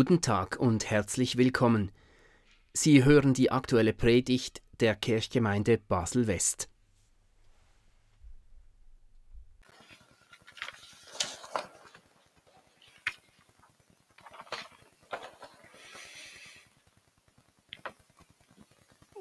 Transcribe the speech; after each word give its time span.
Guten 0.00 0.20
Tag 0.20 0.60
und 0.60 0.88
herzlich 0.88 1.38
willkommen. 1.38 1.90
Sie 2.72 3.04
hören 3.04 3.34
die 3.34 3.50
aktuelle 3.50 3.92
Predigt 3.92 4.62
der 4.78 4.94
Kirchgemeinde 4.94 5.76
Basel-West. 5.76 6.68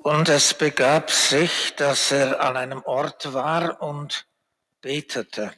Und 0.03 0.29
es 0.29 0.53
begab 0.53 1.09
sich, 1.09 1.73
dass 1.75 2.11
er 2.11 2.39
an 2.39 2.55
einem 2.55 2.83
Ort 2.83 3.33
war 3.33 3.81
und 3.81 4.27
betete. 4.81 5.55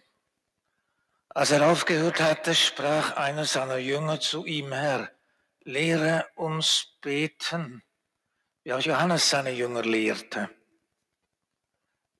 Als 1.30 1.52
er 1.52 1.70
aufgehört 1.70 2.20
hatte, 2.20 2.56
sprach 2.56 3.16
einer 3.16 3.46
seiner 3.46 3.78
Jünger 3.78 4.20
zu 4.20 4.46
ihm, 4.46 4.72
Herr, 4.72 5.12
lehre 5.62 6.28
uns 6.36 6.98
beten, 7.02 7.84
wie 8.64 8.74
auch 8.74 8.82
Johannes 8.82 9.30
seine 9.30 9.52
Jünger 9.52 9.84
lehrte. 9.84 10.50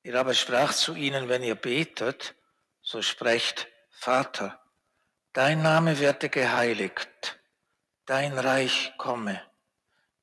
Er 0.04 0.16
aber 0.20 0.36
sprach 0.36 0.74
zu 0.74 0.94
ihnen, 0.94 1.28
wenn 1.28 1.44
ihr 1.44 1.56
betet, 1.56 2.36
so 2.82 3.02
sprecht, 3.02 3.68
Vater, 3.90 4.62
dein 5.34 5.64
Name 5.64 6.00
werde 6.00 6.30
geheiligt, 6.30 7.40
dein 8.06 8.38
Reich 8.38 8.94
komme. 8.98 9.42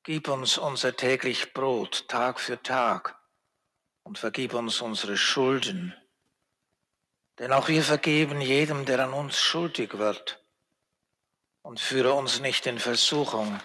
Gib 0.03 0.29
uns 0.29 0.57
unser 0.57 0.95
täglich 0.95 1.53
Brot 1.53 2.07
Tag 2.07 2.39
für 2.39 2.61
Tag 2.63 3.19
und 4.03 4.17
vergib 4.17 4.53
uns 4.53 4.79
unsere 4.79 5.17
Schulden 5.17 5.93
denn 7.39 7.53
auch 7.53 7.67
wir 7.67 7.83
vergeben 7.83 8.41
jedem, 8.41 8.85
der 8.85 8.99
an 9.03 9.13
uns 9.13 9.39
schuldig 9.39 9.97
wird. 9.97 10.41
Und 11.61 11.79
führe 11.79 12.13
uns 12.13 12.39
nicht 12.39 12.65
in 12.65 12.79
Versuchung. 12.79 13.59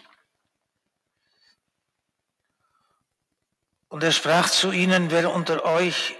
Und 3.88 4.02
er 4.02 4.12
sprach 4.12 4.50
zu 4.50 4.72
ihnen, 4.72 5.10
wer 5.10 5.32
unter 5.32 5.64
euch 5.64 6.16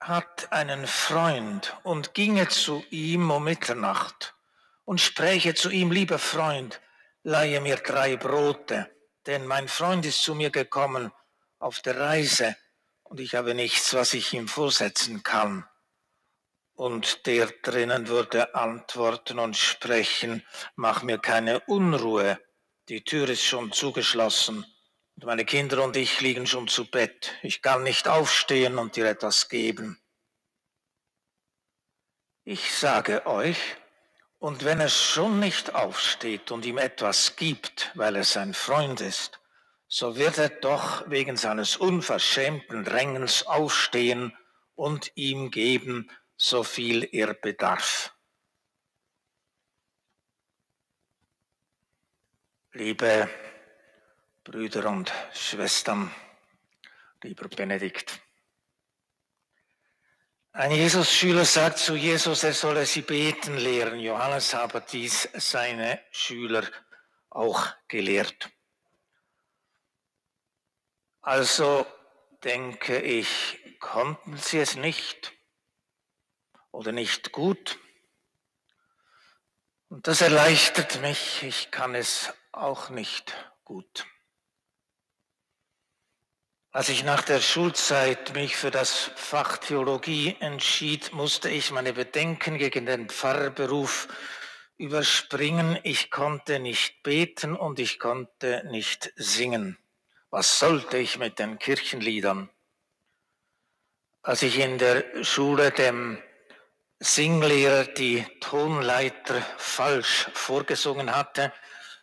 hat 0.00 0.52
einen 0.52 0.86
Freund 0.86 1.76
und 1.82 2.14
ginge 2.14 2.48
zu 2.48 2.84
ihm 2.90 3.30
um 3.30 3.44
Mitternacht 3.44 4.34
und 4.84 5.00
spräche 5.00 5.54
zu 5.54 5.70
ihm, 5.70 5.90
lieber 5.90 6.18
Freund, 6.18 6.80
leihe 7.22 7.60
mir 7.60 7.76
drei 7.76 8.16
Brote, 8.16 8.90
denn 9.26 9.46
mein 9.46 9.68
Freund 9.68 10.06
ist 10.06 10.22
zu 10.22 10.34
mir 10.34 10.50
gekommen 10.50 11.12
auf 11.58 11.80
der 11.80 11.98
Reise 11.98 12.56
und 13.02 13.20
ich 13.20 13.34
habe 13.34 13.54
nichts, 13.54 13.92
was 13.94 14.14
ich 14.14 14.32
ihm 14.32 14.46
vorsetzen 14.46 15.22
kann. 15.22 15.66
Und 16.78 17.26
der 17.26 17.48
drinnen 17.64 18.06
würde 18.06 18.54
antworten 18.54 19.40
und 19.40 19.56
sprechen, 19.56 20.46
mach 20.76 21.02
mir 21.02 21.18
keine 21.18 21.58
Unruhe, 21.66 22.38
die 22.88 23.02
Tür 23.02 23.28
ist 23.28 23.42
schon 23.42 23.72
zugeschlossen 23.72 24.64
und 25.16 25.24
meine 25.24 25.44
Kinder 25.44 25.82
und 25.82 25.96
ich 25.96 26.20
liegen 26.20 26.46
schon 26.46 26.68
zu 26.68 26.88
Bett. 26.88 27.32
Ich 27.42 27.62
kann 27.62 27.82
nicht 27.82 28.06
aufstehen 28.06 28.78
und 28.78 28.94
dir 28.94 29.06
etwas 29.06 29.48
geben. 29.48 30.00
Ich 32.44 32.72
sage 32.72 33.26
euch, 33.26 33.58
und 34.38 34.64
wenn 34.64 34.78
er 34.78 34.88
schon 34.88 35.40
nicht 35.40 35.74
aufsteht 35.74 36.52
und 36.52 36.64
ihm 36.64 36.78
etwas 36.78 37.34
gibt, 37.34 37.90
weil 37.96 38.14
er 38.14 38.22
sein 38.22 38.54
Freund 38.54 39.00
ist, 39.00 39.40
so 39.88 40.14
wird 40.14 40.38
er 40.38 40.50
doch 40.50 41.10
wegen 41.10 41.36
seines 41.36 41.76
unverschämten 41.76 42.84
Drängens 42.84 43.48
aufstehen 43.48 44.32
und 44.76 45.10
ihm 45.16 45.50
geben, 45.50 46.08
so 46.38 46.62
viel 46.62 47.08
er 47.12 47.34
bedarf. 47.34 48.14
Liebe 52.72 53.28
Brüder 54.44 54.88
und 54.88 55.12
Schwestern, 55.34 56.14
lieber 57.22 57.48
Benedikt. 57.48 58.20
Ein 60.52 60.70
Jesus-Schüler 60.70 61.44
sagt 61.44 61.78
zu 61.78 61.96
Jesus, 61.96 62.44
er 62.44 62.54
solle 62.54 62.86
sie 62.86 63.02
beten 63.02 63.56
lehren. 63.56 63.98
Johannes 63.98 64.54
habe 64.54 64.80
dies 64.80 65.28
seine 65.34 66.00
Schüler 66.12 66.64
auch 67.30 67.66
gelehrt. 67.88 68.50
Also 71.20 71.84
denke 72.44 73.00
ich, 73.00 73.58
konnten 73.80 74.36
sie 74.36 74.58
es 74.58 74.76
nicht 74.76 75.37
oder 76.78 76.92
nicht 76.92 77.32
gut. 77.32 77.76
Und 79.88 80.06
das 80.06 80.20
erleichtert 80.20 81.02
mich, 81.02 81.42
ich 81.42 81.72
kann 81.72 81.96
es 81.96 82.32
auch 82.52 82.88
nicht 82.88 83.34
gut. 83.64 84.06
Als 86.70 86.88
ich 86.88 87.02
nach 87.02 87.22
der 87.22 87.40
Schulzeit 87.40 88.32
mich 88.34 88.54
für 88.54 88.70
das 88.70 89.10
Fach 89.16 89.58
Theologie 89.58 90.36
entschied, 90.38 91.12
musste 91.12 91.50
ich 91.50 91.72
meine 91.72 91.94
Bedenken 91.94 92.58
gegen 92.58 92.86
den 92.86 93.08
Pfarrberuf 93.08 94.06
überspringen. 94.76 95.80
Ich 95.82 96.12
konnte 96.12 96.60
nicht 96.60 97.02
beten 97.02 97.56
und 97.56 97.80
ich 97.80 97.98
konnte 97.98 98.62
nicht 98.66 99.12
singen. 99.16 99.78
Was 100.30 100.60
sollte 100.60 100.98
ich 100.98 101.18
mit 101.18 101.40
den 101.40 101.58
Kirchenliedern? 101.58 102.50
Als 104.22 104.42
ich 104.42 104.60
in 104.60 104.78
der 104.78 105.24
Schule 105.24 105.72
dem 105.72 106.22
Singlehrer 107.00 107.84
die 107.84 108.26
Tonleiter 108.40 109.40
falsch 109.56 110.28
vorgesungen 110.34 111.14
hatte, 111.14 111.52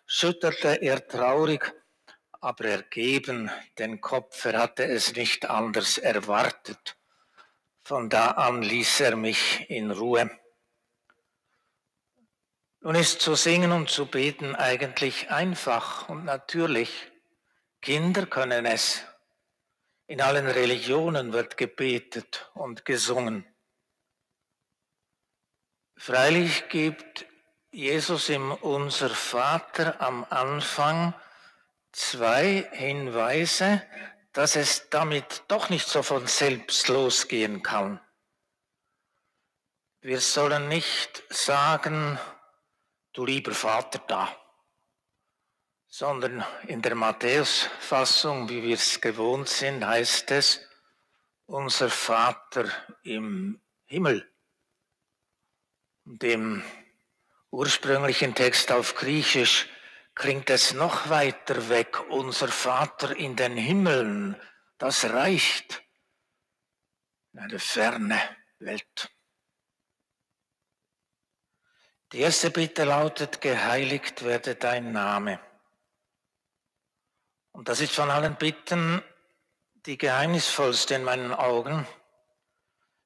schüttelte 0.06 0.82
er 0.82 1.06
traurig, 1.06 1.74
aber 2.40 2.66
ergeben 2.66 3.52
den 3.78 4.00
Kopf, 4.00 4.46
er 4.46 4.60
hatte 4.60 4.86
es 4.86 5.14
nicht 5.14 5.50
anders 5.50 5.98
erwartet. 5.98 6.96
Von 7.84 8.10
da 8.10 8.32
an 8.32 8.62
ließ 8.62 9.02
er 9.02 9.18
mich 9.18 9.70
in 9.70 9.92
Ruhe. 9.92 10.30
Nun 12.80 12.96
ist 12.96 13.20
zu 13.20 13.36
singen 13.36 13.72
und 13.72 13.90
zu 13.90 14.06
beten 14.06 14.56
eigentlich 14.56 15.30
einfach 15.30 16.08
und 16.08 16.24
natürlich. 16.24 17.12
Kinder 17.82 18.28
können 18.28 18.66
es. 18.66 19.04
In 20.08 20.22
allen 20.22 20.48
Religionen 20.48 21.34
wird 21.34 21.58
gebetet 21.58 22.50
und 22.54 22.86
gesungen. 22.86 23.46
Freilich 25.98 26.68
gibt 26.70 27.26
Jesus 27.72 28.30
im 28.30 28.52
Unser 28.52 29.10
Vater 29.10 30.00
am 30.02 30.26
Anfang 30.30 31.14
zwei 31.92 32.70
Hinweise, 32.74 33.82
dass 34.34 34.56
es 34.56 34.90
damit 34.90 35.44
doch 35.48 35.70
nicht 35.70 35.88
so 35.88 36.04
von 36.04 36.28
selbst 36.28 36.88
losgehen 36.90 37.64
kann. 37.64 38.00
Wir 40.02 40.20
sollen 40.20 40.68
nicht 40.68 41.24
sagen, 41.30 42.20
du 43.14 43.26
lieber 43.26 43.54
Vater 43.54 44.00
da, 44.08 44.36
sondern 45.88 46.46
in 46.68 46.82
der 46.82 46.96
Matthäus-Fassung, 46.96 48.50
wie 48.50 48.62
wir 48.62 48.76
es 48.76 49.00
gewohnt 49.00 49.48
sind, 49.48 49.86
heißt 49.86 50.32
es, 50.32 50.60
unser 51.46 51.90
Vater 51.90 52.70
im 53.04 53.62
Himmel 53.86 54.35
dem 56.06 56.64
ursprünglichen 57.52 58.36
Text 58.36 58.72
auf 58.72 58.96
Griechisch 58.96 59.68
klingt 60.14 60.50
es 60.50 60.74
noch 60.74 61.10
weiter 61.10 61.70
weg. 61.70 62.00
Unser 62.10 62.48
Vater 62.48 63.16
in 63.16 63.36
den 63.36 63.58
Himmeln, 63.58 64.40
das 64.78 65.06
reicht 65.06 65.84
in 67.34 67.40
eine 67.40 67.60
ferne 67.60 68.20
Welt. 68.60 69.12
Die 72.12 72.20
erste 72.20 72.52
Bitte 72.52 72.86
lautet, 72.86 73.42
geheiligt 73.42 74.24
werde 74.24 74.56
dein 74.56 74.94
Name. 74.94 75.40
Und 77.52 77.68
das 77.68 77.82
ist 77.82 77.94
von 77.94 78.12
allen 78.12 78.36
Bitten 78.36 79.02
die 79.86 79.98
geheimnisvollste 79.98 80.96
in 80.96 81.04
meinen 81.04 81.34
Augen. 81.34 81.88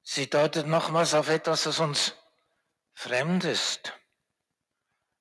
Sie 0.02 0.30
deutet 0.30 0.68
nochmals 0.68 1.14
auf 1.14 1.30
etwas, 1.30 1.64
das 1.64 1.80
uns 1.80 2.16
fremd 3.00 3.46
ist. 3.46 3.94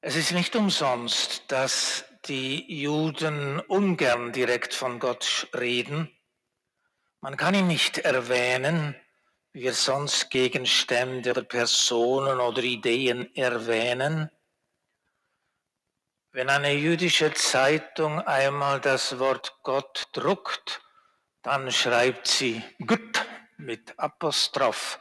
Es 0.00 0.16
ist 0.16 0.32
nicht 0.32 0.56
umsonst, 0.56 1.44
dass 1.46 2.04
die 2.24 2.80
Juden 2.82 3.60
ungern 3.60 4.32
direkt 4.32 4.74
von 4.74 4.98
Gott 4.98 5.46
reden. 5.54 6.10
Man 7.20 7.36
kann 7.36 7.54
ihn 7.54 7.68
nicht 7.68 7.98
erwähnen, 7.98 8.96
wie 9.52 9.62
wir 9.62 9.74
sonst 9.74 10.28
Gegenstände 10.28 11.30
oder 11.30 11.44
Personen 11.44 12.40
oder 12.40 12.64
Ideen 12.64 13.32
erwähnen. 13.36 14.28
Wenn 16.32 16.50
eine 16.50 16.72
jüdische 16.72 17.32
Zeitung 17.32 18.20
einmal 18.22 18.80
das 18.80 19.20
Wort 19.20 19.56
Gott 19.62 20.08
druckt, 20.14 20.80
dann 21.42 21.70
schreibt 21.70 22.26
sie 22.26 22.60
Gott 22.84 23.24
mit 23.56 23.96
Apostroph 24.00 24.98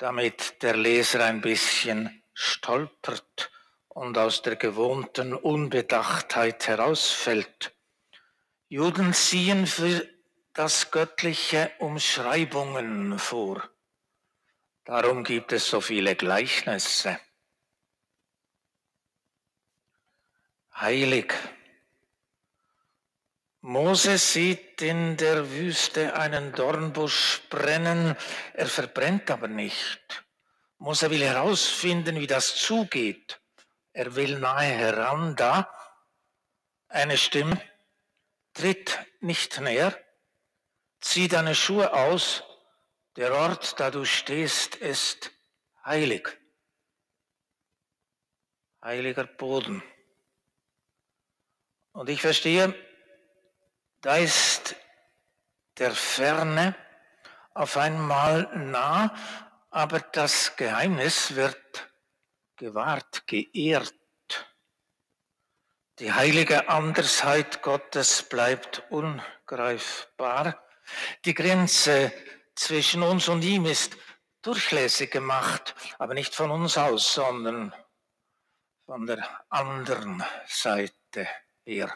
damit 0.00 0.62
der 0.62 0.76
Leser 0.76 1.22
ein 1.24 1.42
bisschen 1.42 2.22
stolpert 2.32 3.52
und 3.88 4.16
aus 4.16 4.40
der 4.40 4.56
gewohnten 4.56 5.34
Unbedachtheit 5.34 6.66
herausfällt. 6.66 7.76
Juden 8.68 9.12
ziehen 9.12 9.66
für 9.66 10.08
das 10.54 10.90
Göttliche 10.90 11.70
Umschreibungen 11.80 13.18
vor. 13.18 13.68
Darum 14.84 15.22
gibt 15.22 15.52
es 15.52 15.68
so 15.68 15.82
viele 15.82 16.16
Gleichnisse. 16.16 17.20
Heilig. 20.74 21.34
Mose 23.62 24.16
sieht 24.16 24.80
in 24.80 25.18
der 25.18 25.50
Wüste 25.50 26.14
einen 26.14 26.52
Dornbusch 26.52 27.42
brennen, 27.50 28.16
er 28.54 28.66
verbrennt 28.66 29.30
aber 29.30 29.48
nicht. 29.48 30.24
Mose 30.78 31.10
will 31.10 31.22
herausfinden, 31.22 32.18
wie 32.20 32.26
das 32.26 32.56
zugeht. 32.56 33.38
Er 33.92 34.14
will 34.14 34.38
nahe 34.38 34.64
heran, 34.64 35.36
da 35.36 35.70
eine 36.88 37.18
Stimme, 37.18 37.60
tritt 38.54 38.98
nicht 39.20 39.60
näher, 39.60 39.98
zieh 41.00 41.28
deine 41.28 41.54
Schuhe 41.54 41.92
aus, 41.92 42.42
der 43.16 43.34
Ort, 43.34 43.78
da 43.78 43.90
du 43.90 44.06
stehst, 44.06 44.76
ist 44.76 45.32
heilig. 45.84 46.28
Heiliger 48.82 49.24
Boden. 49.24 49.82
Und 51.92 52.08
ich 52.08 52.22
verstehe, 52.22 52.74
da 54.00 54.16
ist 54.16 54.76
der 55.78 55.92
Ferne 55.92 56.74
auf 57.54 57.76
einmal 57.76 58.48
nah, 58.56 59.14
aber 59.70 60.00
das 60.00 60.56
Geheimnis 60.56 61.34
wird 61.34 61.90
gewahrt, 62.56 63.26
geehrt. 63.26 63.94
Die 65.98 66.12
heilige 66.12 66.68
Andersheit 66.68 67.62
Gottes 67.62 68.22
bleibt 68.22 68.82
ungreifbar. 68.90 70.62
Die 71.24 71.34
Grenze 71.34 72.12
zwischen 72.54 73.02
uns 73.02 73.28
und 73.28 73.42
ihm 73.42 73.66
ist 73.66 73.96
durchlässig 74.42 75.10
gemacht, 75.10 75.74
aber 75.98 76.14
nicht 76.14 76.34
von 76.34 76.50
uns 76.50 76.78
aus, 76.78 77.14
sondern 77.14 77.74
von 78.86 79.06
der 79.06 79.44
anderen 79.50 80.24
Seite 80.46 81.28
her. 81.64 81.94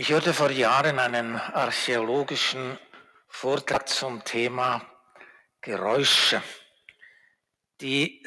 Ich 0.00 0.10
hörte 0.10 0.32
vor 0.32 0.52
Jahren 0.52 1.00
einen 1.00 1.34
archäologischen 1.34 2.78
Vortrag 3.26 3.88
zum 3.88 4.22
Thema 4.22 4.86
Geräusche. 5.60 6.40
Die 7.80 8.24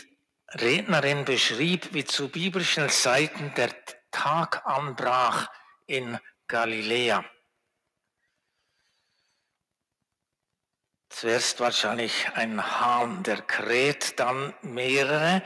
Rednerin 0.49 1.23
beschrieb, 1.23 1.93
wie 1.93 2.03
zu 2.03 2.27
biblischen 2.27 2.89
Zeiten 2.89 3.53
der 3.55 3.73
Tag 4.11 4.65
anbrach 4.65 5.49
in 5.87 6.19
Galiläa. 6.49 7.23
Zuerst 11.07 11.61
wahrscheinlich 11.61 12.31
ein 12.33 12.81
Hahn, 12.81 13.23
der 13.23 13.43
kräht, 13.43 14.19
dann 14.19 14.53
mehrere 14.61 15.41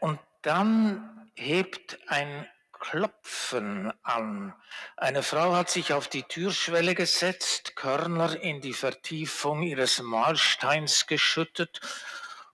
und 0.00 0.18
dann 0.42 1.30
hebt 1.36 2.00
ein 2.08 2.48
Klopfen 2.80 3.92
an. 4.02 4.54
Eine 4.96 5.22
Frau 5.22 5.54
hat 5.54 5.70
sich 5.70 5.92
auf 5.92 6.08
die 6.08 6.22
Türschwelle 6.22 6.94
gesetzt, 6.94 7.76
Körner 7.76 8.40
in 8.40 8.60
die 8.60 8.72
Vertiefung 8.72 9.62
ihres 9.62 10.00
Mahlsteins 10.00 11.06
geschüttet 11.06 11.80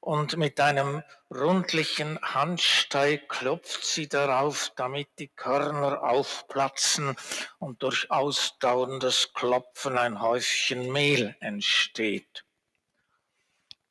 und 0.04 0.36
mit 0.36 0.60
einem 0.60 1.02
rundlichen 1.30 2.20
Handsteig 2.20 3.28
klopft 3.28 3.86
sie 3.86 4.06
darauf, 4.06 4.70
damit 4.76 5.08
die 5.18 5.28
Körner 5.28 6.02
aufplatzen 6.02 7.16
und 7.58 7.82
durch 7.82 8.10
ausdauerndes 8.10 9.32
Klopfen 9.32 9.96
ein 9.96 10.20
Häufchen 10.20 10.92
Mehl 10.92 11.34
entsteht. 11.40 12.44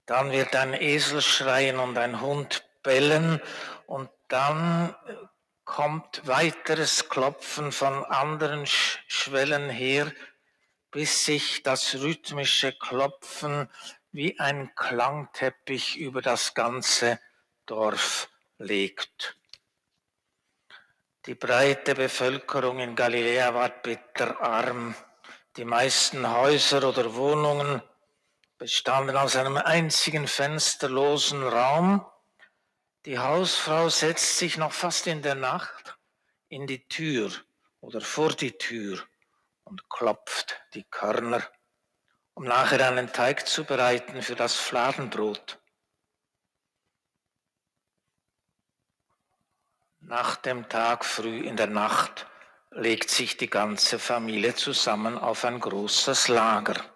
Dann 0.06 0.32
wird 0.32 0.56
ein 0.56 0.74
Esel 0.74 1.22
schreien 1.22 1.80
und 1.80 1.98
ein 1.98 2.22
Hund 2.22 2.64
bellen 2.84 3.42
und 3.88 4.10
dann 4.28 4.96
kommt 5.66 6.28
weiteres 6.28 7.10
Klopfen 7.10 7.72
von 7.72 8.04
anderen 8.06 8.66
Schwellen 8.66 9.70
her, 9.70 10.12
bis 10.92 11.26
sich 11.26 11.64
das 11.64 11.96
rhythmische 11.96 12.74
Klopfen 12.74 13.70
wie 14.12 14.40
ein 14.40 14.74
Klangteppich 14.76 15.98
über 15.98 16.22
das 16.22 16.54
ganze 16.54 17.20
Dorf 17.66 18.30
legt. 18.58 19.38
Die 21.26 21.36
breite 21.36 21.96
Bevölkerung 21.96 22.80
in 22.80 22.96
Galiläa 22.96 23.54
war 23.54 23.70
bitterarm. 23.70 24.94
Die 25.56 25.66
meisten 25.66 26.30
Häuser 26.30 26.88
oder 26.88 27.16
Wohnungen 27.16 27.82
bestanden 28.58 29.16
aus 29.16 29.36
einem 29.36 29.58
einzigen 29.58 30.28
fensterlosen 30.28 31.42
Raum, 31.44 32.06
die 33.06 33.20
Hausfrau 33.20 33.90
setzt 33.90 34.38
sich 34.38 34.58
noch 34.58 34.72
fast 34.72 35.08
in 35.08 35.22
der 35.22 35.36
Nacht 35.36 35.98
in 36.48 36.68
die 36.68 36.88
Tür 36.88 37.32
oder 37.82 38.00
vor 38.00 38.34
die 38.34 38.58
Tür 38.58 39.04
und 39.64 39.90
klopft 39.90 40.62
die 40.74 40.84
Körner, 40.84 41.44
um 42.34 42.46
nachher 42.46 42.88
einen 42.88 43.12
Teig 43.12 43.48
zu 43.48 43.66
bereiten 43.66 44.22
für 44.22 44.36
das 44.36 44.56
Fladenbrot. 44.56 45.60
Nach 50.00 50.36
dem 50.36 50.70
Tag 50.70 51.06
früh 51.06 51.40
in 51.48 51.56
der 51.56 51.68
Nacht 51.68 52.28
legt 52.72 53.10
sich 53.10 53.38
die 53.38 53.50
ganze 53.50 54.00
Familie 54.00 54.56
zusammen 54.56 55.18
auf 55.18 55.46
ein 55.46 55.60
großes 55.60 56.28
Lager. 56.28 56.93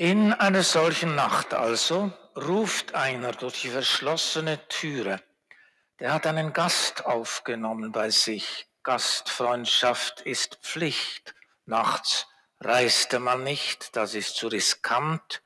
In 0.00 0.32
einer 0.32 0.62
solchen 0.62 1.14
Nacht 1.14 1.52
also 1.52 2.10
ruft 2.34 2.94
einer 2.94 3.32
durch 3.32 3.60
die 3.60 3.68
verschlossene 3.68 4.66
Türe. 4.68 5.22
Der 5.98 6.14
hat 6.14 6.26
einen 6.26 6.54
Gast 6.54 7.04
aufgenommen 7.04 7.92
bei 7.92 8.08
sich. 8.08 8.66
Gastfreundschaft 8.82 10.22
ist 10.22 10.56
Pflicht. 10.62 11.34
Nachts 11.66 12.26
reiste 12.60 13.18
man 13.18 13.44
nicht, 13.44 13.94
das 13.94 14.14
ist 14.14 14.36
zu 14.36 14.48
riskant. 14.48 15.42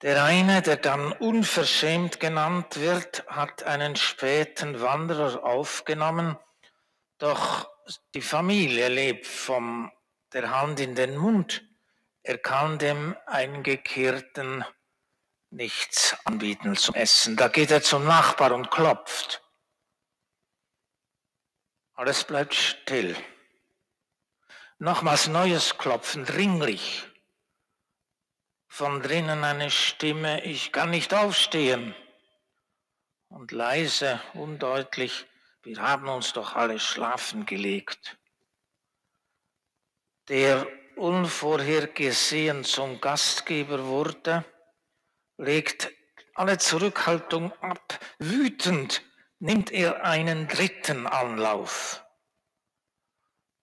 Der 0.00 0.24
eine, 0.24 0.62
der 0.62 0.76
dann 0.78 1.12
unverschämt 1.12 2.18
genannt 2.18 2.80
wird, 2.80 3.26
hat 3.28 3.62
einen 3.64 3.94
späten 3.94 4.80
Wanderer 4.80 5.44
aufgenommen, 5.44 6.38
doch 7.18 7.68
die 8.14 8.22
Familie 8.22 8.88
lebt 8.88 9.26
von 9.26 9.92
der 10.32 10.58
Hand 10.58 10.80
in 10.80 10.94
den 10.94 11.18
Mund. 11.18 11.62
Er 12.22 12.38
kann 12.38 12.78
dem 12.78 13.16
Eingekehrten 13.26 14.64
nichts 15.50 16.16
anbieten 16.24 16.76
zum 16.76 16.94
Essen. 16.94 17.36
Da 17.36 17.48
geht 17.48 17.70
er 17.70 17.82
zum 17.82 18.04
Nachbar 18.04 18.52
und 18.52 18.70
klopft. 18.70 19.42
Alles 21.94 22.24
bleibt 22.24 22.54
still. 22.54 23.16
Nochmals 24.78 25.28
neues 25.28 25.76
Klopfen, 25.76 26.24
dringlich. 26.24 27.06
Von 28.68 29.02
drinnen 29.02 29.44
eine 29.44 29.70
Stimme, 29.70 30.44
ich 30.44 30.72
kann 30.72 30.90
nicht 30.90 31.12
aufstehen. 31.12 31.94
Und 33.28 33.52
leise, 33.52 34.20
undeutlich, 34.34 35.26
wir 35.62 35.82
haben 35.82 36.08
uns 36.08 36.32
doch 36.32 36.54
alle 36.54 36.78
schlafen 36.78 37.44
gelegt. 37.44 38.18
Der 40.28 40.66
unvorhergesehen 41.00 42.62
zum 42.64 43.00
Gastgeber 43.00 43.86
wurde, 43.86 44.44
legt 45.38 45.90
alle 46.34 46.58
Zurückhaltung 46.58 47.52
ab. 47.60 47.98
Wütend 48.18 49.02
nimmt 49.38 49.72
er 49.72 50.04
einen 50.04 50.46
dritten 50.46 51.06
Anlauf. 51.06 52.04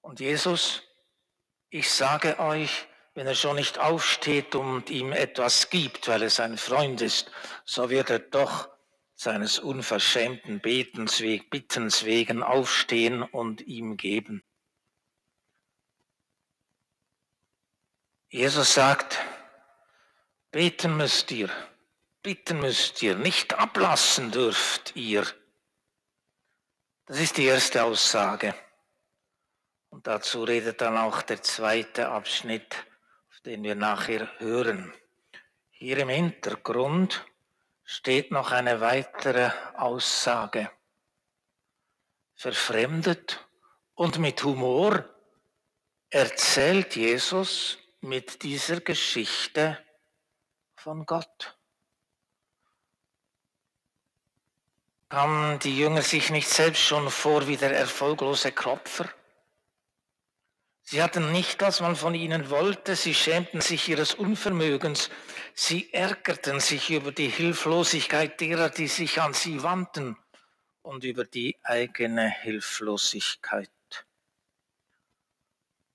Und 0.01 0.19
Jesus, 0.19 0.83
ich 1.69 1.91
sage 1.91 2.39
euch, 2.39 2.87
wenn 3.13 3.27
er 3.27 3.35
schon 3.35 3.55
nicht 3.55 3.79
aufsteht 3.79 4.55
und 4.55 4.89
ihm 4.89 5.11
etwas 5.11 5.69
gibt, 5.69 6.07
weil 6.07 6.23
er 6.23 6.29
sein 6.29 6.57
Freund 6.57 7.01
ist, 7.01 7.31
so 7.65 7.89
wird 7.89 8.09
er 8.09 8.19
doch 8.19 8.69
seines 9.15 9.59
unverschämten 9.59 10.59
Betens, 10.59 11.23
Bittens 11.49 12.05
wegen 12.05 12.43
aufstehen 12.43 13.23
und 13.23 13.61
ihm 13.61 13.97
geben. 13.97 14.43
Jesus 18.29 18.73
sagt, 18.73 19.19
beten 20.51 20.97
müsst 20.97 21.31
ihr, 21.31 21.49
bitten 22.21 22.59
müsst 22.59 23.01
ihr, 23.01 23.15
nicht 23.15 23.53
ablassen 23.53 24.31
dürft 24.31 24.97
ihr. 24.97 25.25
Das 27.05 27.19
ist 27.19 27.37
die 27.37 27.45
erste 27.45 27.85
Aussage. 27.85 28.53
Und 29.89 30.07
dazu 30.07 30.43
redet 30.43 30.81
dann 30.81 30.97
auch 30.97 31.21
der 31.21 31.41
zweite 31.41 32.09
Abschnitt, 32.09 32.75
den 33.45 33.63
wir 33.63 33.75
nachher 33.75 34.29
hören. 34.39 34.93
Hier 35.69 35.99
im 35.99 36.09
Hintergrund 36.09 37.25
steht 37.85 38.31
noch 38.31 38.51
eine 38.51 38.81
weitere 38.81 39.51
Aussage. 39.75 40.69
Verfremdet 42.35 43.47
und 43.95 44.19
mit 44.19 44.43
Humor 44.43 45.05
erzählt 46.09 46.97
Jesus 46.97 47.77
mit 48.01 48.43
dieser 48.43 48.81
Geschichte 48.81 49.77
von 50.75 51.05
Gott. 51.05 51.57
Kamen 55.09 55.59
die 55.59 55.77
Jünger 55.77 56.01
sich 56.01 56.29
nicht 56.31 56.49
selbst 56.49 56.81
schon 56.81 57.09
vor 57.09 57.47
wie 57.47 57.57
der 57.57 57.75
erfolglose 57.75 58.51
Kropfer? 58.51 59.09
Sie 60.83 61.03
hatten 61.03 61.31
nicht, 61.33 61.61
was 61.61 61.81
man 61.81 61.97
von 61.97 62.15
ihnen 62.15 62.49
wollte, 62.49 62.95
sie 62.95 63.13
schämten 63.13 63.59
sich 63.59 63.89
ihres 63.89 64.13
Unvermögens, 64.13 65.09
sie 65.53 65.93
ärgerten 65.93 66.61
sich 66.61 66.89
über 66.89 67.11
die 67.11 67.27
Hilflosigkeit 67.27 68.39
derer, 68.39 68.69
die 68.69 68.87
sich 68.87 69.19
an 69.19 69.33
sie 69.33 69.63
wandten 69.63 70.17
und 70.81 71.03
über 71.03 71.25
die 71.25 71.57
eigene 71.63 72.29
Hilflosigkeit. 72.29 73.69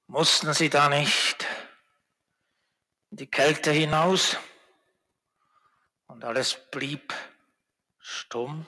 Mussten 0.08 0.52
sie 0.52 0.68
da 0.68 0.90
nicht 0.90 1.46
in 3.12 3.18
die 3.18 3.30
Kälte 3.30 3.70
hinaus 3.70 4.38
und 6.06 6.24
alles 6.24 6.54
blieb 6.70 7.12
stumm? 7.98 8.66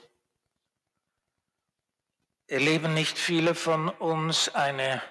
Erleben 2.45 2.93
nicht 2.93 3.17
viele 3.17 3.55
von 3.55 3.89
uns 3.89 4.53
eine 4.53 5.01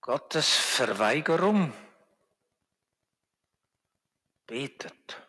Gottes 0.00 0.56
Verweigerung? 0.56 1.74
Betet, 4.46 5.20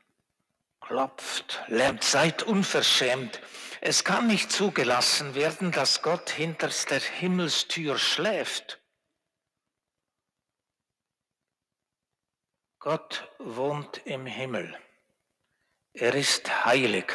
klopft, 0.80 1.62
lernt, 1.68 2.06
seid 2.06 2.44
unverschämt. 2.44 3.42
Es 3.82 4.06
kann 4.06 4.28
nicht 4.28 4.54
zugelassen 4.54 5.36
werden, 5.36 5.74
dass 5.74 6.02
Gott 6.02 6.30
hinter 6.30 6.70
der 6.90 7.02
Himmelstür 7.02 7.98
schläft. 7.98 8.81
Gott 12.82 13.32
wohnt 13.38 14.02
im 14.08 14.26
Himmel. 14.26 14.76
Er 15.94 16.16
ist 16.16 16.66
heilig. 16.66 17.14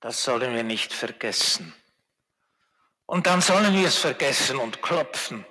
Das 0.00 0.24
sollen 0.24 0.54
wir 0.54 0.62
nicht 0.62 0.94
vergessen. 0.94 1.74
Und 3.04 3.26
dann 3.26 3.42
sollen 3.42 3.74
wir 3.74 3.88
es 3.88 3.98
vergessen 3.98 4.56
und 4.56 4.80
klopfen. 4.80 5.44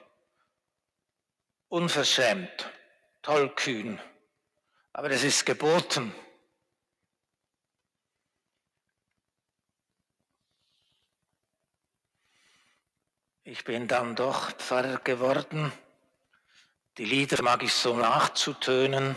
Unverschämt, 1.67 2.71
tollkühn. 3.21 4.01
Aber 4.93 5.11
es 5.11 5.23
ist 5.23 5.45
geboten. 5.45 6.11
Ich 13.43 13.63
bin 13.63 13.87
dann 13.87 14.15
doch 14.15 14.53
Pfarrer 14.53 14.97
geworden 14.97 15.71
die 16.97 17.05
Lieder 17.05 17.43
mag 17.43 17.63
ich 17.63 17.73
so 17.73 17.95
nachzutönen. 17.95 19.15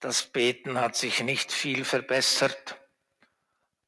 Das 0.00 0.24
Beten 0.24 0.80
hat 0.80 0.96
sich 0.96 1.22
nicht 1.22 1.52
viel 1.52 1.84
verbessert, 1.84 2.76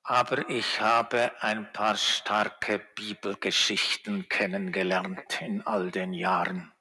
aber 0.02 0.48
ich 0.48 0.80
habe 0.80 1.32
ein 1.40 1.72
paar 1.72 1.96
starke 1.96 2.78
Bibelgeschichten 2.94 4.28
kennengelernt 4.28 5.40
in 5.40 5.66
all 5.66 5.90
den 5.90 6.12
Jahren. 6.12 6.72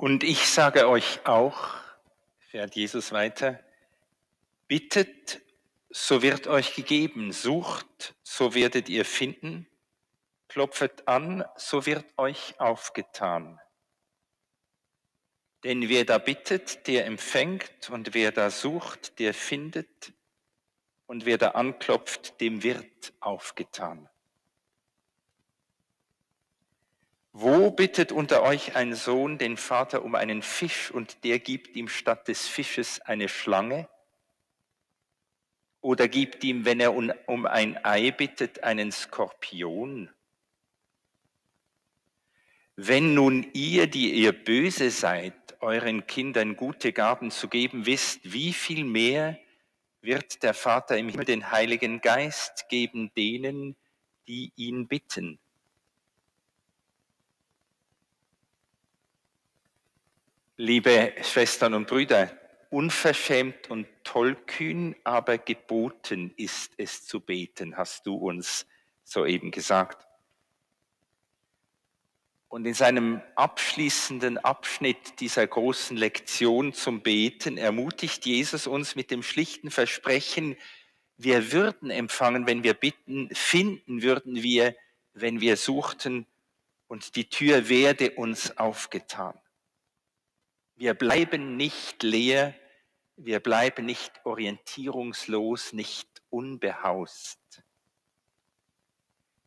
Und 0.00 0.24
ich 0.24 0.48
sage 0.48 0.88
euch 0.88 1.26
auch, 1.26 1.74
fährt 2.48 2.74
Jesus 2.74 3.12
weiter, 3.12 3.62
bittet, 4.66 5.42
so 5.90 6.22
wird 6.22 6.46
euch 6.46 6.74
gegeben, 6.74 7.32
sucht, 7.32 8.14
so 8.22 8.54
werdet 8.54 8.88
ihr 8.88 9.04
finden, 9.04 9.68
klopfet 10.48 11.06
an, 11.06 11.44
so 11.56 11.84
wird 11.84 12.06
euch 12.16 12.58
aufgetan. 12.58 13.60
Denn 15.64 15.90
wer 15.90 16.06
da 16.06 16.16
bittet, 16.16 16.86
der 16.86 17.04
empfängt, 17.04 17.90
und 17.90 18.14
wer 18.14 18.32
da 18.32 18.48
sucht, 18.48 19.18
der 19.18 19.34
findet, 19.34 20.14
und 21.04 21.26
wer 21.26 21.36
da 21.36 21.50
anklopft, 21.50 22.40
dem 22.40 22.62
wird 22.62 23.12
aufgetan. 23.20 24.08
Wo 27.32 27.70
bittet 27.70 28.10
unter 28.10 28.42
euch 28.42 28.74
ein 28.74 28.94
Sohn 28.94 29.38
den 29.38 29.56
Vater 29.56 30.04
um 30.04 30.14
einen 30.14 30.42
Fisch 30.42 30.90
und 30.90 31.22
der 31.22 31.38
gibt 31.38 31.76
ihm 31.76 31.88
statt 31.88 32.26
des 32.26 32.48
Fisches 32.48 33.00
eine 33.00 33.28
Schlange? 33.28 33.88
Oder 35.80 36.08
gibt 36.08 36.42
ihm, 36.44 36.64
wenn 36.64 36.80
er 36.80 36.94
um 36.94 37.46
ein 37.46 37.82
Ei 37.84 38.10
bittet, 38.10 38.64
einen 38.64 38.90
Skorpion? 38.90 40.10
Wenn 42.76 43.14
nun 43.14 43.48
ihr, 43.52 43.86
die 43.86 44.12
ihr 44.12 44.32
böse 44.32 44.90
seid, 44.90 45.34
euren 45.60 46.06
Kindern 46.06 46.56
gute 46.56 46.92
Gaben 46.92 47.30
zu 47.30 47.48
geben 47.48 47.86
wisst, 47.86 48.20
wie 48.24 48.52
viel 48.52 48.84
mehr 48.84 49.38
wird 50.00 50.42
der 50.42 50.54
Vater 50.54 50.96
im 50.96 51.08
Himmel 51.08 51.26
den 51.26 51.50
Heiligen 51.50 52.00
Geist 52.00 52.68
geben 52.68 53.12
denen, 53.14 53.76
die 54.26 54.52
ihn 54.56 54.88
bitten? 54.88 55.38
Liebe 60.62 61.14
Schwestern 61.22 61.72
und 61.72 61.86
Brüder, 61.86 62.30
unverschämt 62.68 63.70
und 63.70 63.86
tollkühn, 64.04 64.94
aber 65.04 65.38
geboten 65.38 66.34
ist 66.36 66.74
es 66.76 67.06
zu 67.06 67.20
beten, 67.20 67.78
hast 67.78 68.04
du 68.04 68.14
uns 68.14 68.66
soeben 69.02 69.52
gesagt. 69.52 70.06
Und 72.48 72.66
in 72.66 72.74
seinem 72.74 73.22
abschließenden 73.36 74.36
Abschnitt 74.36 75.20
dieser 75.20 75.46
großen 75.46 75.96
Lektion 75.96 76.74
zum 76.74 77.00
Beten 77.00 77.56
ermutigt 77.56 78.26
Jesus 78.26 78.66
uns 78.66 78.94
mit 78.94 79.10
dem 79.10 79.22
schlichten 79.22 79.70
Versprechen, 79.70 80.56
wir 81.16 81.52
würden 81.52 81.90
empfangen, 81.90 82.46
wenn 82.46 82.64
wir 82.64 82.74
bitten, 82.74 83.34
finden 83.34 84.02
würden 84.02 84.42
wir, 84.42 84.76
wenn 85.14 85.40
wir 85.40 85.56
suchten, 85.56 86.26
und 86.86 87.16
die 87.16 87.30
Tür 87.30 87.70
werde 87.70 88.10
uns 88.10 88.58
aufgetan. 88.58 89.40
Wir 90.80 90.94
bleiben 90.94 91.58
nicht 91.58 92.02
leer, 92.02 92.54
wir 93.16 93.40
bleiben 93.40 93.84
nicht 93.84 94.24
orientierungslos, 94.24 95.74
nicht 95.74 96.08
unbehaust. 96.30 97.38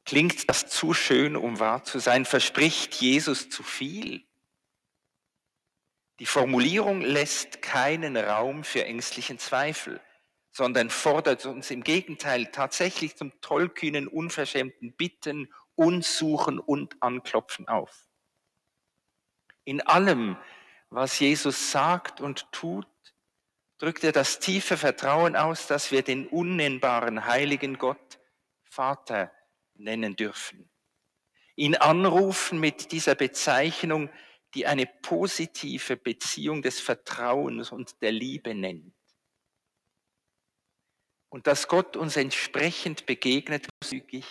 Klingt 0.06 0.48
das 0.48 0.68
zu 0.68 0.94
schön, 0.94 1.36
um 1.36 1.60
wahr 1.60 1.84
zu 1.84 1.98
sein? 1.98 2.26
Verspricht 2.26 2.94
Jesus 3.02 3.50
zu 3.50 3.64
viel? 3.64 4.24
Die 6.20 6.28
Formulierung 6.28 7.02
lässt 7.02 7.64
keinen 7.64 8.16
Raum 8.16 8.64
für 8.64 8.86
ängstlichen 8.86 9.40
Zweifel, 9.40 10.00
sondern 10.52 10.92
fordert 10.92 11.48
uns 11.48 11.72
im 11.72 11.84
Gegenteil 11.84 12.52
tatsächlich 12.52 13.16
zum 13.16 13.32
tollkühnen, 13.42 14.08
unverschämten 14.08 14.94
Bitten 14.94 15.52
und 15.74 16.06
Suchen 16.06 16.60
und 16.60 17.02
Anklopfen 17.02 17.68
auf. 17.68 18.08
In 19.66 19.82
allem, 19.82 20.38
was 20.94 21.20
Jesus 21.20 21.72
sagt 21.72 22.22
und 22.22 22.52
tut, 22.52 22.88
drückt 23.80 24.04
er 24.04 24.12
das 24.12 24.40
tiefe 24.40 24.78
Vertrauen 24.78 25.36
aus, 25.36 25.68
dass 25.68 25.92
wir 25.92 26.04
den 26.04 26.28
unnennbaren 26.28 27.26
heiligen 27.26 27.78
Gott 27.78 28.20
Vater 28.64 29.32
nennen 29.74 30.16
dürfen. 30.16 30.70
Ihn 31.56 31.76
anrufen 31.76 32.60
mit 32.60 32.92
dieser 32.92 33.16
Bezeichnung, 33.16 34.10
die 34.54 34.68
eine 34.68 34.86
positive 34.86 35.98
Beziehung 35.98 36.62
des 36.62 36.80
Vertrauens 36.80 37.72
und 37.72 38.02
der 38.02 38.12
Liebe 38.12 38.54
nennt. 38.54 38.94
Und 41.30 41.48
dass 41.48 41.68
Gott 41.68 41.98
uns 41.98 42.16
entsprechend 42.18 43.08
begegnet, 43.08 43.68
zügig, 43.84 44.26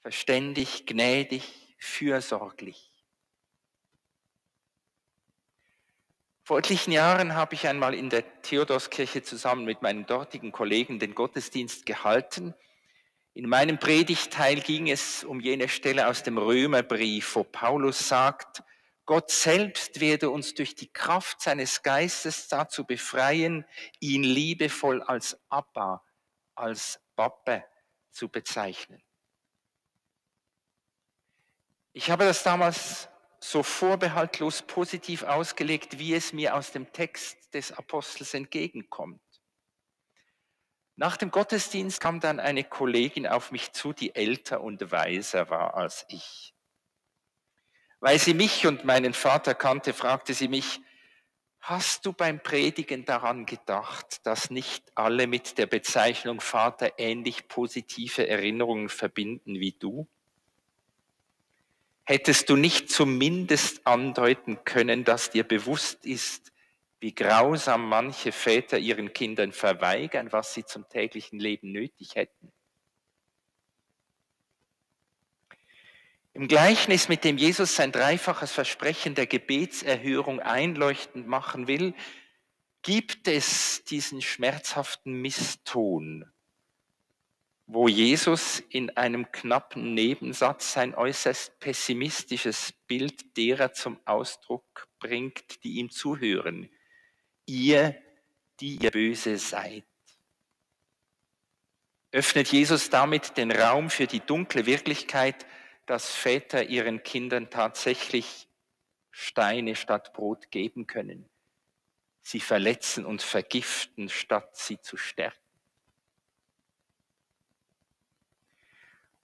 verständig, 0.00 0.86
gnädig, 0.86 1.76
fürsorglich. 1.78 2.93
Vor 6.46 6.58
etlichen 6.58 6.92
Jahren 6.92 7.34
habe 7.34 7.54
ich 7.54 7.66
einmal 7.66 7.94
in 7.94 8.10
der 8.10 8.42
Theodorskirche 8.42 9.22
zusammen 9.22 9.64
mit 9.64 9.80
meinen 9.80 10.04
dortigen 10.04 10.52
Kollegen 10.52 10.98
den 10.98 11.14
Gottesdienst 11.14 11.86
gehalten. 11.86 12.54
In 13.32 13.48
meinem 13.48 13.78
Predigteil 13.78 14.60
ging 14.60 14.90
es 14.90 15.24
um 15.24 15.40
jene 15.40 15.70
Stelle 15.70 16.06
aus 16.06 16.22
dem 16.22 16.36
Römerbrief, 16.36 17.34
wo 17.34 17.44
Paulus 17.44 18.08
sagt, 18.08 18.62
Gott 19.06 19.30
selbst 19.30 20.00
werde 20.00 20.28
uns 20.28 20.52
durch 20.52 20.74
die 20.74 20.92
Kraft 20.92 21.40
seines 21.40 21.82
Geistes 21.82 22.46
dazu 22.48 22.84
befreien, 22.84 23.64
ihn 24.00 24.22
liebevoll 24.22 25.02
als 25.02 25.40
Abba, 25.48 26.04
als 26.54 27.00
Pappe 27.16 27.64
zu 28.10 28.28
bezeichnen. 28.28 29.02
Ich 31.94 32.10
habe 32.10 32.26
das 32.26 32.42
damals 32.42 33.08
so 33.50 33.62
vorbehaltlos 33.62 34.62
positiv 34.62 35.22
ausgelegt, 35.22 35.98
wie 35.98 36.14
es 36.14 36.32
mir 36.32 36.54
aus 36.54 36.72
dem 36.72 36.92
Text 36.92 37.52
des 37.52 37.72
Apostels 37.72 38.32
entgegenkommt. 38.32 39.20
Nach 40.96 41.16
dem 41.16 41.30
Gottesdienst 41.30 42.00
kam 42.00 42.20
dann 42.20 42.40
eine 42.40 42.64
Kollegin 42.64 43.26
auf 43.26 43.52
mich 43.52 43.72
zu, 43.72 43.92
die 43.92 44.14
älter 44.14 44.62
und 44.62 44.90
weiser 44.90 45.50
war 45.50 45.74
als 45.74 46.06
ich. 46.08 46.54
Weil 48.00 48.18
sie 48.18 48.32
mich 48.32 48.66
und 48.66 48.84
meinen 48.84 49.12
Vater 49.12 49.54
kannte, 49.54 49.92
fragte 49.92 50.32
sie 50.32 50.48
mich, 50.48 50.80
hast 51.60 52.06
du 52.06 52.12
beim 52.12 52.42
Predigen 52.42 53.04
daran 53.04 53.44
gedacht, 53.44 54.24
dass 54.26 54.50
nicht 54.50 54.90
alle 54.94 55.26
mit 55.26 55.58
der 55.58 55.66
Bezeichnung 55.66 56.40
Vater 56.40 56.98
ähnlich 56.98 57.48
positive 57.48 58.26
Erinnerungen 58.26 58.88
verbinden 58.88 59.60
wie 59.60 59.72
du? 59.72 60.08
Hättest 62.04 62.50
du 62.50 62.56
nicht 62.56 62.90
zumindest 62.90 63.86
andeuten 63.86 64.64
können, 64.64 65.04
dass 65.04 65.30
dir 65.30 65.44
bewusst 65.44 66.04
ist, 66.04 66.52
wie 67.00 67.14
grausam 67.14 67.88
manche 67.88 68.32
Väter 68.32 68.78
ihren 68.78 69.12
Kindern 69.12 69.52
verweigern, 69.52 70.32
was 70.32 70.54
sie 70.54 70.64
zum 70.64 70.88
täglichen 70.88 71.38
Leben 71.38 71.72
nötig 71.72 72.14
hätten. 72.14 72.52
Im 76.32 76.48
Gleichnis, 76.48 77.08
mit 77.08 77.22
dem 77.22 77.38
Jesus 77.38 77.76
sein 77.76 77.92
dreifaches 77.92 78.50
Versprechen 78.52 79.14
der 79.14 79.26
Gebetserhörung 79.26 80.40
einleuchtend 80.40 81.28
machen 81.28 81.68
will, 81.68 81.94
gibt 82.82 83.28
es 83.28 83.84
diesen 83.84 84.20
schmerzhaften 84.20 85.12
Misston 85.12 86.24
wo 87.66 87.88
Jesus 87.88 88.60
in 88.68 88.90
einem 88.90 89.30
knappen 89.32 89.94
Nebensatz 89.94 90.74
sein 90.74 90.94
äußerst 90.94 91.58
pessimistisches 91.60 92.72
Bild 92.86 93.36
derer 93.36 93.72
zum 93.72 93.98
Ausdruck 94.04 94.88
bringt, 94.98 95.64
die 95.64 95.78
ihm 95.78 95.90
zuhören. 95.90 96.68
Ihr, 97.46 97.96
die 98.60 98.76
ihr 98.76 98.90
böse 98.90 99.38
seid. 99.38 99.84
Öffnet 102.12 102.52
Jesus 102.52 102.90
damit 102.90 103.36
den 103.36 103.50
Raum 103.50 103.90
für 103.90 104.06
die 104.06 104.20
dunkle 104.20 104.66
Wirklichkeit, 104.66 105.46
dass 105.86 106.14
Väter 106.14 106.64
ihren 106.68 107.02
Kindern 107.02 107.50
tatsächlich 107.50 108.48
Steine 109.10 109.74
statt 109.74 110.12
Brot 110.12 110.50
geben 110.50 110.86
können. 110.86 111.28
Sie 112.22 112.40
verletzen 112.40 113.04
und 113.04 113.22
vergiften, 113.22 114.08
statt 114.08 114.56
sie 114.56 114.80
zu 114.80 114.96
stärken. 114.96 115.43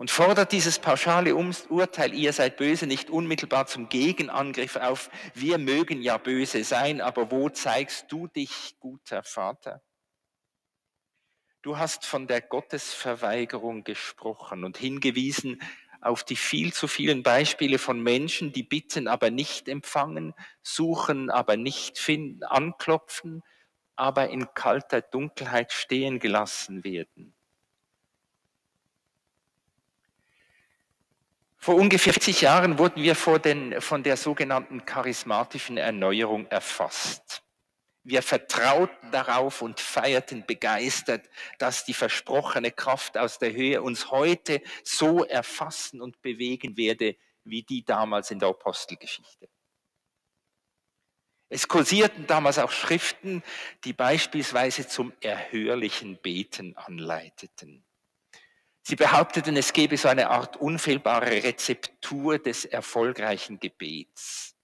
Und 0.01 0.11
fordert 0.11 0.53
dieses 0.53 0.79
pauschale 0.79 1.35
Urteil, 1.35 2.15
ihr 2.15 2.33
seid 2.33 2.57
böse, 2.57 2.87
nicht 2.87 3.11
unmittelbar 3.11 3.67
zum 3.67 3.91
Gegenangriff 3.91 4.77
auf, 4.77 5.11
wir 5.35 5.59
mögen 5.59 6.01
ja 6.01 6.17
böse 6.17 6.65
sein, 6.65 7.03
aber 7.03 7.31
wo 7.31 7.51
zeigst 7.51 8.07
du 8.09 8.27
dich, 8.27 8.77
guter 8.81 9.23
Vater? 9.23 9.83
Du 11.61 11.77
hast 11.77 12.07
von 12.07 12.27
der 12.27 12.41
Gottesverweigerung 12.41 13.85
gesprochen 13.85 14.65
und 14.65 14.79
hingewiesen 14.79 15.61
auf 16.01 16.25
die 16.25 16.37
viel 16.37 16.73
zu 16.73 16.89
vielen 16.89 17.23
Beispiele 17.23 17.77
von 17.77 18.03
Menschen, 18.03 18.55
die 18.55 18.63
bitten, 18.63 19.07
aber 19.07 19.31
nicht 19.31 19.69
empfangen, 19.69 20.33
suchen, 20.63 21.29
aber 21.29 21.59
nicht 21.59 21.99
finden, 21.99 22.43
anklopfen, 22.45 23.43
aber 23.97 24.31
in 24.31 24.55
kalter 24.55 25.03
Dunkelheit 25.03 25.73
stehen 25.73 26.21
gelassen 26.21 26.85
werden. 26.85 27.35
Vor 31.63 31.75
ungefähr 31.75 32.15
40 32.15 32.41
Jahren 32.41 32.79
wurden 32.79 33.03
wir 33.03 33.15
den, 33.39 33.83
von 33.83 34.03
der 34.03 34.17
sogenannten 34.17 34.87
charismatischen 34.87 35.77
Erneuerung 35.77 36.47
erfasst. 36.47 37.43
Wir 38.03 38.23
vertrauten 38.23 39.11
darauf 39.11 39.61
und 39.61 39.79
feierten 39.79 40.47
begeistert, 40.47 41.29
dass 41.59 41.85
die 41.85 41.93
versprochene 41.93 42.71
Kraft 42.73 43.19
aus 43.19 43.39
der 43.39 43.53
Höhe 43.53 43.83
uns 43.83 44.11
heute 44.11 44.63
so 44.85 45.23
erfassen 45.23 46.01
und 46.01 46.23
bewegen 46.23 46.79
werde 46.79 47.17
wie 47.45 47.63
die 47.63 47.85
damals 47.85 48.31
in 48.31 48.39
der 48.39 48.49
Apostelgeschichte. 48.49 49.51
Es 51.51 51.69
kursierten 51.69 52.27
damals 52.27 52.59
auch 52.59 52.71
Schriften, 52.71 53.43
die 53.85 53.93
beispielsweise 53.93 54.89
zum 54.89 55.13
erhörlichen 55.21 56.17
Beten 56.17 56.75
anleiteten. 56.79 57.85
Sie 58.91 58.97
behaupteten, 58.97 59.57
es 59.57 59.73
gebe 59.73 59.97
so 59.97 60.09
eine 60.09 60.31
Art 60.31 60.57
unfehlbare 60.57 61.45
Rezeptur 61.45 62.41
des 62.41 62.65
erfolgreichen 62.65 63.61
Gebets. 63.61 64.57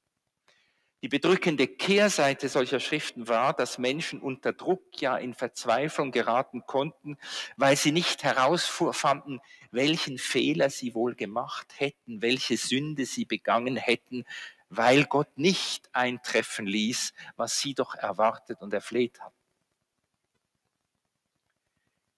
Die 1.01 1.09
bedrückende 1.09 1.69
Kehrseite 1.69 2.49
solcher 2.49 2.81
Schriften 2.81 3.29
war, 3.29 3.55
dass 3.55 3.79
Menschen 3.79 4.21
unter 4.21 4.53
Druck 4.53 5.01
ja 5.01 5.17
in 5.17 5.33
Verzweiflung 5.33 6.11
geraten 6.11 6.67
konnten, 6.67 7.19
weil 7.57 7.77
sie 7.77 7.93
nicht 7.93 8.25
herausfanden, 8.25 9.41
welchen 9.71 10.19
Fehler 10.19 10.71
sie 10.71 10.97
wohl 10.97 11.15
gemacht 11.15 11.75
hätten, 11.77 12.21
welche 12.21 12.57
Sünde 12.57 13.07
sie 13.07 13.27
begangen 13.27 13.77
hätten, 13.77 14.25
weil 14.71 15.05
Gott 15.05 15.39
nicht 15.39 15.89
eintreffen 15.95 16.67
ließ, 16.67 17.13
was 17.37 17.61
sie 17.61 17.75
doch 17.75 17.95
erwartet 17.95 18.61
und 18.61 18.75
erfleht 18.75 19.21
hatten. 19.21 19.36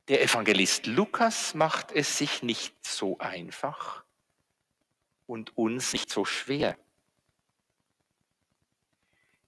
Der 0.09 0.23
Evangelist 0.23 0.87
Lukas 0.87 1.55
macht 1.55 1.92
es 1.92 2.16
sich 2.16 2.42
nicht 2.42 2.75
so 2.83 3.18
einfach 3.18 4.05
und 5.27 5.59
uns 5.59 5.92
nicht 5.92 6.09
so 6.09 6.25
schwer. 6.25 6.79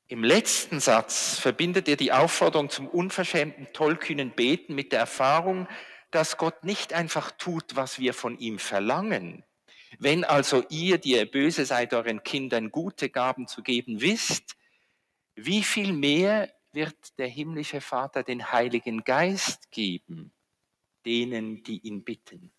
Im 0.06 0.22
letzten 0.22 0.78
Satz 0.78 1.38
verbindet 1.38 1.88
er 1.88 1.96
die 1.96 2.12
Aufforderung 2.12 2.68
zum 2.68 2.88
unverschämten, 2.88 3.68
tollkühnen 3.72 4.32
Beten 4.32 4.74
mit 4.74 4.92
der 4.92 4.98
Erfahrung, 4.98 5.66
dass 6.10 6.36
Gott 6.36 6.62
nicht 6.62 6.92
einfach 6.92 7.30
tut, 7.30 7.76
was 7.76 7.98
wir 7.98 8.12
von 8.12 8.36
ihm 8.38 8.58
verlangen. 8.58 9.44
Wenn 9.98 10.24
also 10.24 10.62
ihr, 10.68 10.98
die 10.98 11.12
ihr 11.12 11.30
böse 11.30 11.64
seid, 11.64 11.94
euren 11.94 12.22
Kindern 12.22 12.70
gute 12.70 13.08
Gaben 13.08 13.46
zu 13.46 13.62
geben 13.62 14.02
wisst, 14.02 14.56
wie 15.36 15.62
viel 15.62 15.94
mehr 15.94 16.52
wird 16.72 17.18
der 17.18 17.28
himmlische 17.28 17.80
Vater 17.80 18.22
den 18.22 18.52
Heiligen 18.52 19.04
Geist 19.04 19.70
geben, 19.70 20.32
denen, 21.04 21.62
die 21.62 21.78
ihn 21.78 22.04
bitten. 22.04 22.50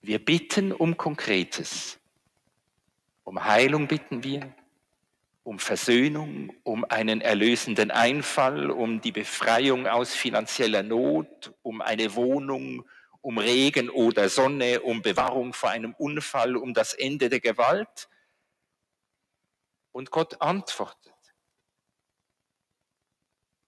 Wir 0.00 0.24
bitten 0.24 0.72
um 0.72 0.96
Konkretes. 0.96 1.98
Um 3.24 3.42
Heilung 3.44 3.88
bitten 3.88 4.22
wir, 4.22 4.54
um 5.42 5.58
Versöhnung, 5.58 6.52
um 6.62 6.84
einen 6.84 7.20
erlösenden 7.20 7.90
Einfall, 7.90 8.70
um 8.70 9.00
die 9.00 9.10
Befreiung 9.10 9.88
aus 9.88 10.14
finanzieller 10.14 10.84
Not, 10.84 11.52
um 11.62 11.80
eine 11.80 12.14
Wohnung, 12.14 12.88
um 13.20 13.38
Regen 13.38 13.90
oder 13.90 14.28
Sonne, 14.28 14.80
um 14.82 15.02
Bewahrung 15.02 15.52
vor 15.52 15.70
einem 15.70 15.94
Unfall, 15.94 16.54
um 16.56 16.72
das 16.72 16.94
Ende 16.94 17.28
der 17.28 17.40
Gewalt. 17.40 18.08
Und 19.90 20.12
Gott 20.12 20.40
antwortet. 20.40 21.15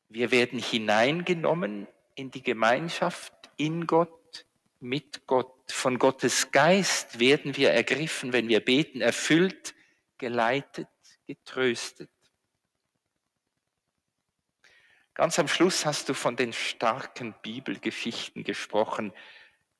Wir 0.08 0.30
werden 0.30 0.58
hineingenommen 0.58 1.86
in 2.14 2.30
die 2.30 2.42
Gemeinschaft 2.42 3.32
in 3.56 3.86
Gott, 3.86 4.46
mit 4.80 5.26
Gott 5.26 5.54
von 5.70 5.98
Gottes 5.98 6.50
Geist 6.50 7.18
werden 7.18 7.56
wir 7.56 7.70
ergriffen, 7.70 8.32
wenn 8.32 8.48
wir 8.48 8.64
beten, 8.64 9.00
erfüllt, 9.00 9.74
geleitet, 10.16 10.88
getröstet. 11.26 12.10
Ganz 15.14 15.38
am 15.38 15.48
Schluss 15.48 15.84
hast 15.84 16.08
du 16.08 16.14
von 16.14 16.36
den 16.36 16.52
starken 16.52 17.34
Bibelgeschichten 17.42 18.44
gesprochen, 18.44 19.12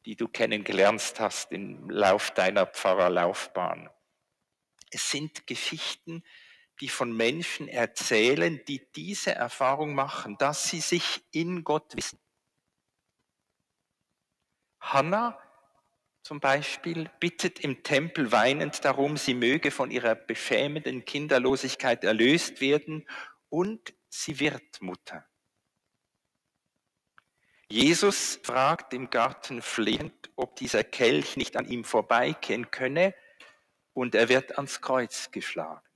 die 0.05 0.17
du 0.17 0.27
kennengelernt 0.27 1.15
hast 1.19 1.53
im 1.53 1.89
Lauf 1.89 2.33
deiner 2.33 2.67
Pfarrerlaufbahn. 2.67 3.89
Es 4.91 5.11
sind 5.11 5.47
Geschichten, 5.47 6.25
die 6.81 6.89
von 6.89 7.13
Menschen 7.13 7.69
erzählen, 7.69 8.61
die 8.67 8.87
diese 8.93 9.35
Erfahrung 9.35 9.95
machen, 9.95 10.37
dass 10.39 10.65
sie 10.65 10.81
sich 10.81 11.25
in 11.33 11.65
Gott 11.65 11.97
wissen. 11.97 12.19
Hannah 14.81 15.39
zum 16.23 16.41
Beispiel 16.41 17.11
bittet 17.21 17.61
im 17.61 17.83
Tempel 17.83 18.31
weinend 18.33 18.85
darum, 18.85 19.17
sie 19.17 19.35
möge 19.35 19.71
von 19.71 19.91
ihrer 19.91 20.15
beschämenden 20.15 21.05
Kinderlosigkeit 21.05 22.05
erlöst 22.05 22.61
werden 22.61 23.09
und 23.49 23.95
sie 24.09 24.39
wird 24.39 24.83
Mutter. 24.83 25.27
Jesus 27.71 28.41
fragt 28.43 28.95
im 28.95 29.11
Garten 29.11 29.63
flehend, 29.63 30.31
ob 30.37 30.57
dieser 30.57 30.85
Kelch 30.85 31.37
nicht 31.37 31.57
an 31.57 31.67
ihm 31.67 31.85
vorbeigehen 31.85 32.71
könne 32.71 33.15
und 33.93 34.15
er 34.15 34.29
wird 34.29 34.57
ans 34.57 34.81
Kreuz 34.81 35.31
geschlagen. 35.31 35.88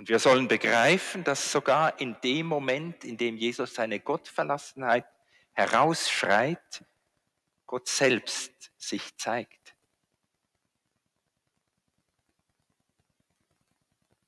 Und 0.00 0.08
wir 0.08 0.18
sollen 0.18 0.48
begreifen, 0.48 1.24
dass 1.24 1.52
sogar 1.52 2.00
in 2.00 2.16
dem 2.24 2.46
Moment, 2.46 3.04
in 3.04 3.18
dem 3.18 3.36
Jesus 3.36 3.74
seine 3.74 4.00
Gottverlassenheit 4.00 5.04
herausschreit, 5.52 6.86
Gott 7.66 7.86
selbst 7.86 8.72
sich 8.78 9.14
zeigt. 9.18 9.74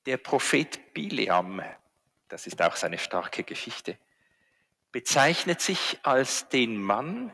Der 0.05 0.17
Prophet 0.17 0.93
Bileam, 0.93 1.63
das 2.27 2.45
ist 2.45 2.61
auch 2.61 2.75
seine 2.75 2.99
starke 2.99 3.43
Geschichte, 3.43 3.97
bezeichnet 4.91 5.59
sich 5.59 5.97
als 6.03 6.49
den 6.49 6.79
Mann, 6.83 7.33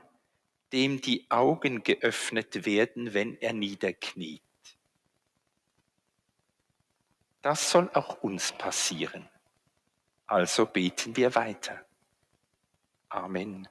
dem 0.71 1.01
die 1.01 1.29
Augen 1.29 1.83
geöffnet 1.83 2.65
werden, 2.65 3.13
wenn 3.13 3.35
er 3.41 3.51
niederkniet. 3.51 4.48
Das 7.41 7.71
soll 7.71 7.89
auch 7.93 8.21
uns 8.21 8.51
passieren. 8.51 9.29
Also 10.27 10.65
beten 10.65 11.15
wir 11.15 11.33
weiter. 11.35 11.85
Amen. 13.09 13.67